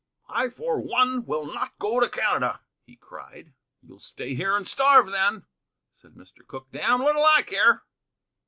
"I, 0.29 0.49
for 0.49 0.79
one, 0.81 1.27
will 1.27 1.45
not 1.45 1.77
go 1.77 1.99
to 1.99 2.09
Canada," 2.09 2.61
he 2.87 2.95
cried. 2.95 3.53
"You'll 3.83 3.99
stay 3.99 4.33
here 4.33 4.57
and 4.57 4.67
starve, 4.67 5.11
then," 5.11 5.45
said 5.93 6.15
Mr. 6.15 6.39
Cooke; 6.47 6.71
"damned 6.71 7.03
little 7.03 7.23
I 7.23 7.43
care." 7.43 7.83